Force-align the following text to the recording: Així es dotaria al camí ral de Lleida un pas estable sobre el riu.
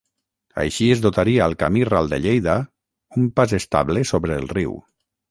Així 0.61 0.85
es 0.93 1.01
dotaria 1.05 1.43
al 1.47 1.51
camí 1.63 1.83
ral 1.89 2.09
de 2.13 2.17
Lleida 2.23 2.55
un 3.21 3.27
pas 3.41 3.53
estable 3.59 4.03
sobre 4.13 4.39
el 4.41 4.49
riu. 4.55 4.73